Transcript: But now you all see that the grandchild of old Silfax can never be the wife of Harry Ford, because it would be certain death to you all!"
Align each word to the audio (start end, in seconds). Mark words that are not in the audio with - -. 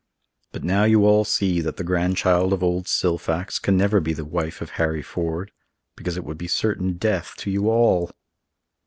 But 0.51 0.63
now 0.63 0.83
you 0.83 1.05
all 1.05 1.23
see 1.23 1.61
that 1.61 1.77
the 1.77 1.83
grandchild 1.83 2.53
of 2.53 2.63
old 2.63 2.87
Silfax 2.87 3.59
can 3.61 3.77
never 3.77 3.99
be 3.99 4.13
the 4.13 4.25
wife 4.25 4.59
of 4.59 4.71
Harry 4.81 5.03
Ford, 5.03 5.51
because 5.95 6.17
it 6.17 6.23
would 6.23 6.39
be 6.39 6.47
certain 6.47 6.93
death 6.93 7.35
to 7.37 7.51
you 7.51 7.69
all!" 7.69 8.09